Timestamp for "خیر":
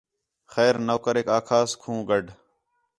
0.53-0.75